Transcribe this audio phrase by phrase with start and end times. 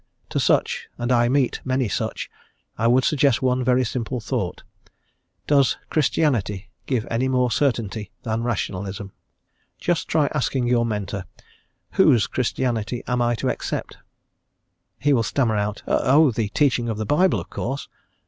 [0.29, 2.27] To such and I meet many such
[2.75, 4.63] I would suggest one very simple thought:
[5.45, 9.11] does "Christianity" give any more certainty than rationalism?
[9.77, 11.25] Just try asking your mentor,
[11.91, 13.97] "whose Christianity am I to accept?"
[14.97, 17.87] He will stammer out, "Oh, the teaching of the Bible, of course."